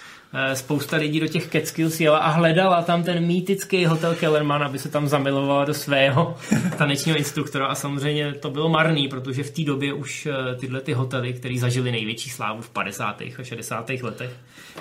spousta 0.55 0.97
lidí 0.97 1.21
do 1.21 1.27
těch 1.27 1.49
Catskills 1.49 2.01
jela 2.01 2.19
a 2.19 2.31
hledala 2.31 2.83
tam 2.83 3.03
ten 3.03 3.27
mýtický 3.27 3.87
hotel 3.87 4.15
Kellerman, 4.15 4.63
aby 4.63 4.79
se 4.79 4.89
tam 4.89 5.09
zamilovala 5.09 5.65
do 5.65 5.75
svého 5.75 6.37
tanečního 6.79 7.19
instruktora 7.19 7.67
a 7.67 7.75
samozřejmě 7.75 8.33
to 8.33 8.51
bylo 8.51 8.69
marný, 8.69 9.09
protože 9.09 9.43
v 9.43 9.51
té 9.51 9.63
době 9.63 9.93
už 9.93 10.27
eh, 10.27 10.55
tyhle 10.55 10.81
ty 10.81 10.93
hotely, 10.93 11.33
které 11.33 11.59
zažili 11.59 11.93
největší 11.93 12.31
slávu 12.31 12.63
v 12.63 12.71
50. 12.71 13.21
a 13.21 13.43
60. 13.43 13.91
letech, 13.91 14.31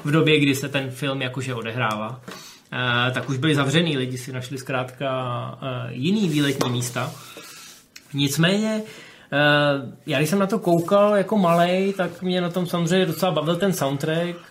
v 0.03 0.11
době, 0.11 0.39
kdy 0.39 0.55
se 0.55 0.69
ten 0.69 0.91
film 0.91 1.21
jakože 1.21 1.55
odehrává, 1.55 2.21
eh, 2.27 3.11
tak 3.11 3.29
už 3.29 3.37
byli 3.37 3.55
zavřený, 3.55 3.97
lidi 3.97 4.17
si 4.17 4.31
našli 4.31 4.57
zkrátka 4.57 5.09
jiný 5.89 6.29
výletní 6.29 6.69
místa. 6.69 7.11
Nicméně 8.13 8.81
já 10.05 10.17
když 10.17 10.29
jsem 10.29 10.39
na 10.39 10.47
to 10.47 10.59
koukal 10.59 11.15
jako 11.15 11.37
malej, 11.37 11.93
tak 11.93 12.21
mě 12.21 12.41
na 12.41 12.49
tom 12.49 12.65
samozřejmě 12.65 13.05
docela 13.05 13.31
bavil 13.31 13.55
ten 13.55 13.73
soundtrack, 13.73 14.48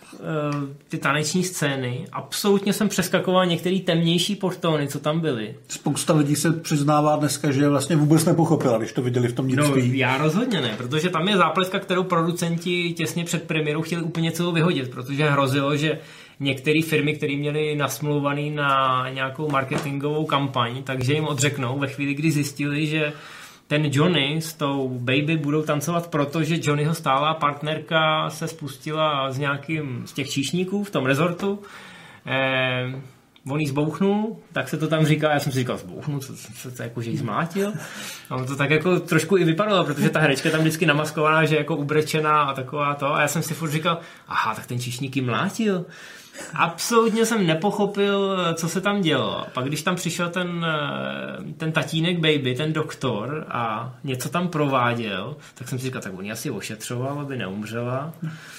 ty 0.89 0.99
taneční 0.99 1.45
scény. 1.45 2.07
Absolutně 2.13 2.73
jsem 2.73 2.89
přeskakoval 2.89 3.47
některé 3.47 3.79
temnější 3.79 4.37
portóny, 4.37 4.89
co 4.89 5.01
tam 5.01 5.21
byly. 5.21 5.55
Spousta 5.69 6.15
lidí 6.15 6.37
se 6.37 6.53
přiznává 6.53 7.17
dneska, 7.17 7.51
že 7.51 7.69
vlastně 7.69 7.97
vůbec 7.97 8.25
nepochopila, 8.25 8.79
když 8.79 8.93
to 8.93 9.03
viděli 9.03 9.29
v 9.29 9.33
tom 9.33 9.49
No, 9.49 9.75
já 9.77 10.19
rozhodně 10.19 10.61
ne, 10.61 10.75
protože 10.77 11.11
tam 11.11 11.29
je 11.29 11.37
zápleska, 11.37 11.79
kterou 11.79 12.03
producenti 12.03 12.93
těsně 12.93 13.25
před 13.25 13.43
premiérou 13.43 13.83
chtěli 13.83 14.03
úplně 14.03 14.33
celou 14.33 14.53
vyhodit, 14.53 14.91
protože 14.91 15.31
hrozilo, 15.31 15.77
že 15.77 15.99
některé 16.41 16.83
firmy, 16.83 17.15
které 17.15 17.37
měly 17.37 17.77
nasmluvaný 17.77 18.51
na 18.51 19.05
nějakou 19.11 19.51
marketingovou 19.51 20.27
kampaň, 20.27 20.83
takže 20.83 21.15
jim 21.15 21.25
odřeknou 21.25 21.79
ve 21.79 21.87
chvíli, 21.87 22.15
kdy 22.15 22.31
zjistili, 22.31 22.87
že 22.87 23.13
ten 23.69 23.89
Johnny 23.93 24.37
s 24.41 24.55
tou 24.55 24.89
Baby 24.89 25.37
budou 25.37 25.63
tancovat, 25.63 26.11
protože 26.11 26.57
Johnnyho 26.63 26.95
stálá 26.95 27.35
partnerka 27.35 28.31
se 28.31 28.49
spustila 28.49 29.33
z 29.33 29.39
nějakým 29.39 30.03
z 30.07 30.13
těch 30.13 30.31
číšníků 30.31 30.85
v 30.85 30.91
tom 30.91 31.07
rezortu. 31.07 31.63
Eh, 32.27 33.03
on 33.51 33.61
jí 33.61 33.67
zbouchnul, 33.67 34.37
tak 34.53 34.69
se 34.69 34.77
to 34.77 34.89
tam 34.89 35.07
říká, 35.07 35.33
já 35.33 35.41
jsem 35.41 35.53
si 35.53 35.59
říkal, 35.59 35.77
zbouchnul, 35.77 36.21
co, 36.21 36.37
co, 36.37 36.71
co, 36.73 36.83
jako, 36.83 37.03
že 37.03 37.11
jí 37.11 37.17
zmlátil. 37.17 37.73
A 38.31 38.37
on 38.37 38.47
to 38.47 38.57
tak 38.57 38.71
jako 38.71 39.01
trošku 39.01 39.37
i 39.37 39.45
vypadalo, 39.45 39.85
protože 39.85 40.11
ta 40.11 40.21
herečka 40.21 40.51
tam 40.51 40.61
vždycky 40.61 40.87
namaskovaná, 40.87 41.45
že 41.45 41.57
jako 41.57 41.77
ubrečená 41.77 42.43
a 42.43 42.55
taková 42.55 42.95
to. 42.95 43.15
A 43.15 43.21
já 43.21 43.29
jsem 43.29 43.43
si 43.43 43.55
furt 43.55 43.71
říkal, 43.71 43.99
aha, 44.29 44.55
tak 44.55 44.67
ten 44.67 44.81
číšník 44.81 45.17
jí 45.17 45.23
mlátil. 45.23 45.85
Absolutně 46.55 47.27
jsem 47.27 47.47
nepochopil, 47.47 48.37
co 48.55 48.69
se 48.69 48.81
tam 48.81 49.01
dělo. 49.01 49.47
Pak 49.55 49.65
když 49.65 49.83
tam 49.83 49.97
přišel 49.97 50.29
ten, 50.29 50.67
ten 51.57 51.73
tatínek 51.73 52.19
baby, 52.19 52.55
ten 52.57 52.73
doktor 52.73 53.47
a 53.49 53.95
něco 54.05 54.29
tam 54.29 54.49
prováděl, 54.49 55.37
tak 55.55 55.69
jsem 55.69 55.79
si 55.79 55.85
říkal, 55.85 56.03
tak 56.03 56.19
on 56.19 56.33
asi 56.33 56.51
ošetřoval, 56.51 57.21
aby 57.21 57.37
neumřela. 57.37 58.13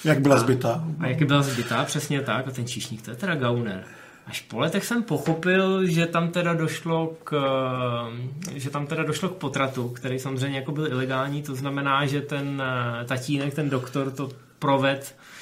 Jak 0.06 0.20
byla 0.20 0.38
zbytá. 0.38 0.84
A, 1.00 1.04
a 1.04 1.08
jak 1.08 1.24
byla 1.24 1.42
zbytá, 1.42 1.86
přesně 1.86 2.22
tak. 2.22 2.48
A 2.48 2.52
ten 2.52 2.68
číšník, 2.68 3.02
to 3.02 3.12
je 3.12 3.18
teda 3.18 3.36
gauner. 3.36 3.84
Až 4.28 4.42
po 4.42 4.60
letech 4.60 4.86
jsem 4.86 5.04
pochopil, 5.04 5.86
že 5.86 6.06
tam 6.06 6.30
teda 6.30 6.54
došlo 6.54 7.14
k, 7.24 7.42
že 8.56 8.70
tam 8.70 8.88
teda 8.88 9.04
došlo 9.04 9.30
k 9.30 9.36
potratu, 9.36 9.90
který 9.90 10.20
samozřejmě 10.20 10.60
jako 10.60 10.72
byl 10.72 10.88
ilegální, 10.88 11.44
to 11.44 11.56
znamená, 11.56 12.06
že 12.06 12.22
ten 12.22 12.64
tatínek, 13.06 13.54
ten 13.54 13.70
doktor 13.70 14.12
to 14.12 14.30
proved 14.60 15.16
Eh, 15.20 15.39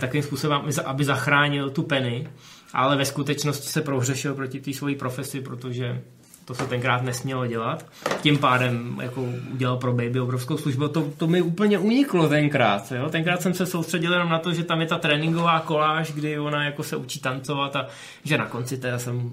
takovým 0.00 0.22
způsobem, 0.22 0.60
aby 0.84 1.04
zachránil 1.04 1.70
tu 1.70 1.82
Penny, 1.82 2.28
ale 2.72 2.96
ve 2.96 3.04
skutečnosti 3.04 3.66
se 3.66 3.80
prohřešil 3.80 4.34
proti 4.34 4.60
té 4.60 4.72
svojí 4.72 4.94
profesi, 4.94 5.40
protože 5.40 6.02
to 6.44 6.54
se 6.54 6.66
tenkrát 6.66 7.02
nesmělo 7.02 7.46
dělat. 7.46 7.86
Tím 8.22 8.38
pádem 8.38 8.98
jako 9.02 9.22
udělal 9.52 9.76
pro 9.76 9.92
Baby 9.92 10.20
obrovskou 10.20 10.56
službu. 10.56 10.88
To, 10.88 11.12
to 11.16 11.26
mi 11.26 11.42
úplně 11.42 11.78
uniklo 11.78 12.28
tenkrát. 12.28 12.92
Jo? 12.92 13.08
Tenkrát 13.10 13.42
jsem 13.42 13.54
se 13.54 13.66
soustředil 13.66 14.12
jenom 14.12 14.28
na 14.28 14.38
to, 14.38 14.52
že 14.52 14.64
tam 14.64 14.80
je 14.80 14.86
ta 14.86 14.98
tréninková 14.98 15.60
koláž, 15.60 16.12
kdy 16.12 16.38
ona 16.38 16.64
jako 16.64 16.82
se 16.82 16.96
učí 16.96 17.20
tancovat 17.20 17.76
a 17.76 17.86
že 18.24 18.38
na 18.38 18.46
konci 18.46 18.76
teda 18.76 18.98
jsem 18.98 19.30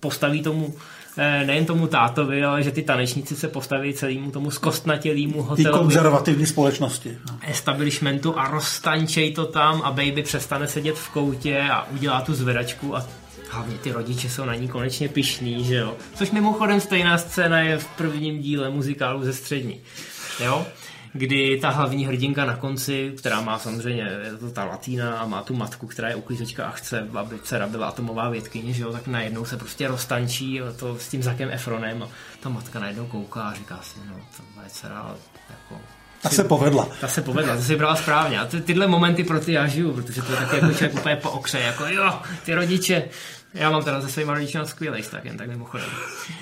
postaví 0.00 0.42
tomu 0.42 0.74
Eh, 1.16 1.44
nejen 1.46 1.66
tomu 1.66 1.86
tátovi, 1.86 2.44
ale 2.44 2.62
že 2.62 2.70
ty 2.70 2.82
tanečníci 2.82 3.36
se 3.36 3.48
postaví 3.48 3.94
celému 3.94 4.30
tomu 4.30 4.50
zkostnatělému 4.50 5.42
hotelu. 5.42 5.78
konzervativní 5.78 6.46
společnosti. 6.46 7.18
No. 7.30 7.38
Establishmentu 7.48 8.38
a 8.38 8.48
roztančej 8.48 9.34
to 9.34 9.46
tam 9.46 9.82
a 9.82 9.90
baby 9.90 10.22
přestane 10.22 10.68
sedět 10.68 10.98
v 10.98 11.08
koutě 11.08 11.60
a 11.72 11.86
udělá 11.90 12.20
tu 12.20 12.34
zvedačku 12.34 12.96
a 12.96 13.06
hlavně 13.50 13.78
ty 13.78 13.92
rodiče 13.92 14.28
jsou 14.28 14.44
na 14.44 14.54
ní 14.54 14.68
konečně 14.68 15.08
pišní, 15.08 15.64
že 15.64 15.74
jo. 15.74 15.94
Což 16.14 16.30
mimochodem 16.30 16.80
stejná 16.80 17.18
scéna 17.18 17.60
je 17.60 17.78
v 17.78 17.86
prvním 17.86 18.38
díle 18.38 18.70
muzikálu 18.70 19.24
ze 19.24 19.32
střední. 19.32 19.80
Jo? 20.44 20.66
Kdy 21.12 21.58
ta 21.60 21.70
hlavní 21.70 22.06
hrdinka 22.06 22.44
na 22.44 22.56
konci, 22.56 23.12
která 23.18 23.40
má 23.40 23.58
samozřejmě, 23.58 24.02
je 24.24 24.36
to 24.36 24.50
ta 24.50 24.64
latína 24.64 25.18
a 25.18 25.26
má 25.26 25.42
tu 25.42 25.54
matku, 25.54 25.86
která 25.86 26.08
je 26.08 26.14
uklízečka 26.14 26.66
a 26.66 26.70
chce, 26.70 27.08
aby 27.14 27.38
dcera 27.42 27.66
byla 27.66 27.86
atomová 27.86 28.28
vědkyně, 28.28 28.72
že 28.72 28.82
jo, 28.82 28.92
tak 28.92 29.06
najednou 29.06 29.44
se 29.44 29.56
prostě 29.56 29.88
roztančí 29.88 30.60
to 30.78 30.98
s 30.98 31.08
tím 31.08 31.22
Zakem 31.22 31.50
Efronem 31.50 32.02
a 32.02 32.08
ta 32.40 32.48
matka 32.48 32.78
najednou 32.78 33.06
kouká 33.06 33.42
a 33.42 33.54
říká 33.54 33.78
si, 33.82 33.98
no 34.08 34.16
to 34.36 34.60
je 34.64 34.70
dcera, 34.70 35.14
jako 35.50 35.80
ta 36.22 36.28
se 36.28 36.44
povedla. 36.44 36.88
Ta 37.00 37.08
se 37.08 37.22
povedla, 37.22 37.56
to 37.56 37.62
si 37.62 37.76
brala 37.76 37.96
správně. 37.96 38.40
A 38.40 38.46
ty, 38.46 38.60
tyhle 38.60 38.86
momenty 38.86 39.24
pro 39.24 39.40
ty 39.40 39.52
já 39.52 39.66
žiju, 39.66 39.92
protože 39.92 40.22
to 40.22 40.32
je 40.32 40.38
taky 40.38 40.56
jako 40.56 40.72
člověk 40.72 40.94
úplně 40.94 41.16
po 41.16 41.30
okře, 41.30 41.60
jako 41.60 41.86
jo, 41.86 42.20
ty 42.44 42.54
rodiče, 42.54 43.04
já 43.54 43.70
mám 43.70 43.84
teda 43.84 44.00
se 44.00 44.08
svýma 44.08 44.34
rodičima 44.34 44.64
skvělý 44.64 45.02
tak 45.10 45.24
jen 45.24 45.36
tak 45.36 45.48
mimochodem. 45.48 45.86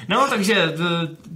No, 0.08 0.26
takže 0.30 0.74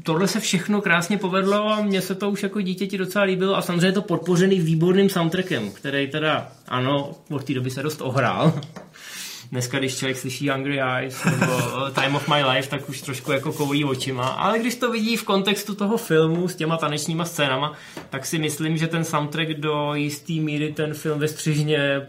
tohle 0.02 0.28
se 0.28 0.40
všechno 0.40 0.80
krásně 0.80 1.18
povedlo 1.18 1.68
a 1.68 1.80
mně 1.80 2.02
se 2.02 2.14
to 2.14 2.30
už 2.30 2.42
jako 2.42 2.60
dítěti 2.60 2.98
docela 2.98 3.24
líbilo 3.24 3.56
a 3.56 3.62
samozřejmě 3.62 3.86
je 3.86 3.92
to 3.92 4.02
podpořený 4.02 4.60
výborným 4.60 5.08
soundtrackem, 5.08 5.70
který 5.70 6.10
teda, 6.10 6.48
ano, 6.68 7.10
od 7.30 7.44
té 7.44 7.54
doby 7.54 7.70
se 7.70 7.82
dost 7.82 8.00
ohrál. 8.00 8.60
Dneska, 9.50 9.78
když 9.78 9.96
člověk 9.98 10.16
slyší 10.16 10.48
Hungry 10.48 10.80
Eyes 10.82 11.24
nebo 11.24 11.52
Time 11.90 12.16
of 12.16 12.28
My 12.28 12.44
Life, 12.44 12.70
tak 12.70 12.88
už 12.88 13.02
trošku 13.02 13.32
jako 13.32 13.52
koulí 13.52 13.84
očima. 13.84 14.28
Ale 14.28 14.58
když 14.58 14.74
to 14.74 14.90
vidí 14.90 15.16
v 15.16 15.24
kontextu 15.24 15.74
toho 15.74 15.96
filmu 15.96 16.48
s 16.48 16.56
těma 16.56 16.76
tanečníma 16.76 17.24
scénama, 17.24 17.72
tak 18.10 18.26
si 18.26 18.38
myslím, 18.38 18.76
že 18.76 18.86
ten 18.86 19.04
soundtrack 19.04 19.48
do 19.48 19.94
jistý 19.94 20.40
míry 20.40 20.72
ten 20.72 20.94
film 20.94 21.18
ve 21.18 21.28
střižně 21.28 22.06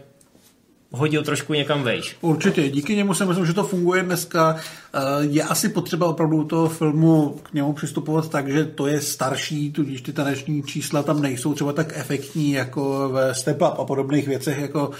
hodil 0.90 1.24
trošku 1.24 1.54
někam 1.54 1.82
vejš. 1.82 2.16
Určitě, 2.20 2.68
díky 2.68 2.96
němu 2.96 3.14
si 3.14 3.24
myslím, 3.24 3.46
že 3.46 3.52
to 3.52 3.64
funguje 3.64 4.02
dneska. 4.02 4.56
Eh, 4.56 4.98
je 5.20 5.42
asi 5.42 5.68
potřeba 5.68 6.06
opravdu 6.06 6.44
toho 6.44 6.68
filmu 6.68 7.40
k 7.42 7.52
němu 7.54 7.72
přistupovat 7.72 8.28
tak, 8.28 8.48
že 8.48 8.64
to 8.64 8.86
je 8.86 9.00
starší, 9.00 9.72
tudíž 9.72 10.00
ty 10.00 10.12
taneční 10.12 10.62
čísla 10.62 11.02
tam 11.02 11.22
nejsou 11.22 11.54
třeba 11.54 11.72
tak 11.72 11.92
efektní 11.96 12.52
jako 12.52 13.08
ve 13.08 13.34
Step 13.34 13.56
Up 13.56 13.80
a 13.80 13.84
podobných 13.84 14.28
věcech, 14.28 14.58
jako 14.58 14.90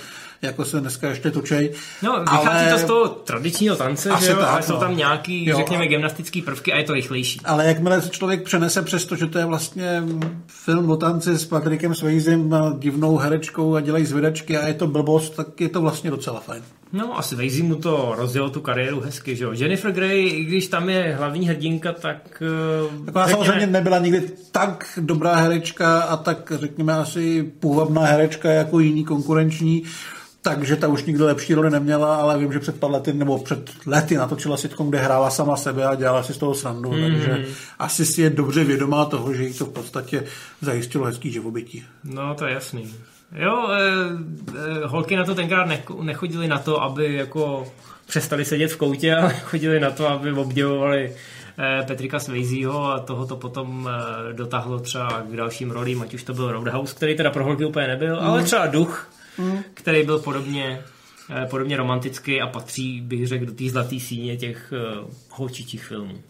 jako 0.43 0.65
se 0.65 0.81
dneska 0.81 1.09
ještě 1.09 1.31
točej. 1.31 1.73
No, 2.03 2.21
vychází 2.21 2.67
ale... 2.67 2.73
to 2.73 2.79
z 2.79 2.85
toho 2.85 3.09
tradičního 3.09 3.77
tance, 3.77 4.11
že 4.21 4.31
jo, 4.31 4.37
tak, 4.37 4.49
ale 4.49 4.61
no. 4.61 4.67
jsou 4.67 4.77
tam 4.77 4.97
nějaký, 4.97 5.49
jo, 5.49 5.57
řekněme, 5.57 5.87
gymnastický 5.87 6.43
prvky 6.43 6.73
a 6.73 6.79
je 6.79 6.85
to 6.85 6.93
rychlejší. 6.93 7.41
Ale 7.45 7.67
jakmile 7.67 8.03
se 8.03 8.09
člověk 8.09 8.43
přenese 8.43 8.83
přes 8.83 9.05
to, 9.05 9.17
že 9.17 9.27
to 9.27 9.39
je 9.39 9.45
vlastně 9.45 10.03
film 10.47 10.91
o 10.91 10.97
tanci 10.97 11.39
s 11.39 11.45
Patrikem 11.45 11.95
Swayzem 11.95 12.55
a 12.55 12.75
divnou 12.79 13.17
herečkou 13.17 13.75
a 13.75 13.81
dělají 13.81 14.05
zvědačky 14.05 14.57
a 14.57 14.69
je 14.69 14.75
to 14.75 14.87
blbost, 14.87 15.37
tak 15.37 15.61
je 15.61 15.69
to 15.69 15.81
vlastně 15.81 16.11
docela 16.11 16.41
fajn. 16.41 16.63
No, 16.93 17.19
asi 17.19 17.35
Swayze 17.35 17.63
mu 17.63 17.75
to 17.75 18.15
rozjelo 18.17 18.51
tu 18.51 18.61
kariéru 18.61 19.01
hezky, 19.01 19.37
že 19.37 19.45
jo. 19.45 19.53
Jennifer 19.53 19.93
Grey, 19.93 20.29
i 20.29 20.45
když 20.45 20.67
tam 20.67 20.89
je 20.89 21.15
hlavní 21.19 21.49
hrdinka, 21.49 21.93
tak... 21.93 22.43
Tak 23.07 23.17
ona 23.17 23.27
řekněme... 23.27 23.45
samozřejmě 23.45 23.67
nebyla 23.67 23.99
nikdy 23.99 24.31
tak 24.53 24.99
dobrá 25.01 25.35
herečka 25.35 26.01
a 26.01 26.17
tak, 26.17 26.53
řekněme, 26.57 26.93
asi 26.93 27.43
půvabná 27.61 28.05
herečka 28.05 28.51
jako 28.51 28.81
jiní 28.81 29.05
konkurenční, 29.05 29.83
takže 30.51 30.77
ta 30.77 30.89
už 30.89 31.05
nikdo 31.05 31.27
lepší 31.27 31.55
roli 31.55 31.71
neměla, 31.71 32.17
ale 32.17 32.39
vím, 32.39 32.53
že 32.53 32.59
před 32.59 32.81
pár 32.81 32.91
lety 32.91 33.13
nebo 33.13 33.39
před 33.39 33.71
lety 33.87 34.17
natočila 34.17 34.57
sitcom, 34.57 34.89
kde 34.89 34.99
hrála 34.99 35.31
sama 35.31 35.57
sebe 35.57 35.85
a 35.85 35.95
dělala 35.95 36.23
si 36.23 36.35
z 36.35 36.39
toho 36.39 36.55
srandu, 36.55 36.93
mm. 36.93 37.03
takže 37.03 37.47
asi 37.79 38.07
si 38.07 38.23
je 38.23 38.31
dobře 38.31 38.65
vědomá 38.65 39.05
toho, 39.05 39.35
že 39.35 39.45
jí 39.45 39.55
to 39.55 39.67
v 39.67 39.73
podstatě 39.73 40.25
zajistilo 40.61 41.05
hezký 41.05 41.33
živobytí. 41.33 41.85
No, 42.05 42.35
to 42.35 42.47
je 42.47 42.55
jasný. 42.55 42.95
Jo, 43.33 43.69
e, 43.71 43.81
e, 44.83 44.87
holky 44.87 45.17
na 45.17 45.25
to 45.25 45.35
tenkrát 45.35 45.69
nechodili 46.03 46.49
na 46.49 46.59
to, 46.59 46.83
aby 46.83 47.15
jako 47.15 47.73
přestali 48.07 48.45
sedět 48.45 48.73
v 48.73 48.77
koutě, 48.77 49.15
ale 49.21 49.35
chodili 49.35 49.81
na 49.81 49.91
to, 49.91 50.09
aby 50.09 50.33
obdivovali 50.33 51.13
e, 51.59 51.83
Petrika 51.87 52.19
Svejzího 52.19 52.93
a 52.93 52.99
toho 52.99 53.27
to 53.27 53.37
potom 53.37 53.91
e, 53.91 54.33
dotáhlo 54.33 54.79
třeba 54.79 55.23
k 55.31 55.37
dalším 55.37 55.71
rolím, 55.71 56.03
ať 56.03 56.15
už 56.15 56.23
to 56.23 56.35
byl 56.35 56.53
Roadhouse, 56.53 56.95
který 56.95 57.17
teda 57.17 57.31
pro 57.31 57.45
holky 57.45 57.65
úplně 57.65 57.87
nebyl, 57.87 58.21
mm. 58.21 58.27
ale 58.27 58.43
třeba 58.43 58.67
Duch, 58.67 59.16
mm. 59.39 59.63
který 59.75 60.03
byl 60.03 60.19
podobně, 60.19 60.85
eh, 61.31 61.47
podobně 61.51 61.77
romantický 61.77 62.41
a 62.41 62.47
patří, 62.47 63.01
bych 63.01 63.27
řekl, 63.27 63.47
do 63.47 63.53
té 63.53 63.71
zlaté 63.71 64.01
síně 64.01 64.37
těch 64.37 64.73
uh, 65.03 65.11
holčičích 65.31 65.85
filmů. 65.85 66.23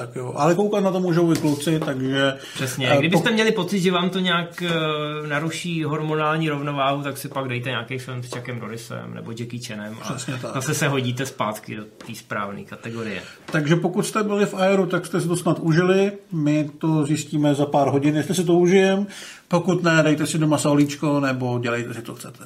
Tak 0.00 0.16
jo, 0.16 0.32
ale 0.36 0.54
koukat 0.54 0.84
na 0.84 0.92
to 0.92 1.00
můžou 1.00 1.32
i 1.32 1.36
kluci, 1.36 1.80
takže... 1.84 2.34
Přesně, 2.54 2.90
eh, 2.90 2.96
kdybyste 2.98 3.30
měli 3.30 3.52
pocit, 3.52 3.80
že 3.80 3.92
vám 3.92 4.10
to 4.10 4.18
nějak 4.18 4.62
uh, 4.62 5.28
naruší 5.28 5.84
hormonální 5.84 6.48
rovnováhu, 6.48 7.02
tak 7.02 7.16
si 7.16 7.28
pak 7.28 7.48
dejte 7.48 7.70
nějaký 7.70 7.98
film 7.98 8.22
s 8.22 8.30
Chuckem 8.30 8.58
Norrisem 8.58 9.14
nebo 9.14 9.30
Jackie 9.30 9.62
Chanem 9.62 9.96
a 10.02 10.08
tak. 10.42 10.54
zase 10.54 10.74
se 10.74 10.88
hodíte 10.88 11.26
zpátky 11.26 11.76
do 11.76 11.84
té 11.84 12.14
správné 12.14 12.64
kategorie. 12.64 13.22
Takže 13.46 13.76
pokud 13.76 14.02
jste 14.02 14.22
byli 14.22 14.46
v 14.46 14.54
Aeru, 14.54 14.86
tak 14.86 15.06
jste 15.06 15.20
si 15.20 15.28
to 15.28 15.36
snad 15.36 15.58
užili, 15.60 16.12
my 16.32 16.70
to 16.78 17.06
zjistíme 17.06 17.54
za 17.54 17.66
pár 17.66 17.88
hodin, 17.88 18.16
jestli 18.16 18.34
si 18.34 18.44
to 18.44 18.54
užijeme, 18.54 19.06
pokud 19.48 19.82
ne, 19.82 20.02
dejte 20.02 20.26
si 20.26 20.38
doma 20.38 20.58
solíčko 20.58 21.20
nebo 21.20 21.58
dělejte 21.58 21.94
si 21.94 22.02
to 22.02 22.14
chcete. 22.14 22.44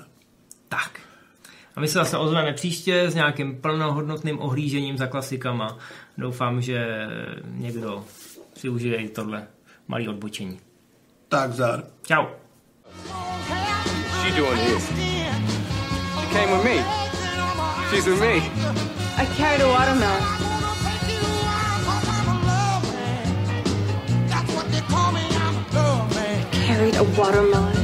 Tak. 0.69 1.00
A 1.77 1.81
my 1.81 1.89
se 1.89 1.99
zase 1.99 2.17
ozveme 2.17 2.53
příště 2.53 3.05
s 3.11 3.15
nějakým 3.15 3.61
plnohodnotným 3.61 4.41
ohlížením 4.41 4.99
za 4.99 5.07
klasikama. 5.07 5.79
Doufám, 6.19 6.62
že 6.62 7.07
někdo 7.45 8.05
si 8.55 8.69
užije 8.69 8.97
i 8.97 9.09
tohle 9.09 9.47
malý 9.89 10.09
odbočení. 10.09 10.61
Tak, 11.29 11.53
zár. 11.53 11.85
Čau. 12.07 12.27
she 14.31 14.37
doing 14.37 14.57
here? 14.57 14.81
She 14.81 16.27
came 16.33 16.50
with 16.53 16.65
me. 16.65 16.85
She's 17.91 18.07
with 18.07 18.21
me. 18.21 18.43
I 19.17 19.27
carried 19.37 19.61
a 19.61 19.69
watermelon. 19.69 20.23
Carried 26.53 26.97
a 26.97 27.05
watermelon. 27.19 27.80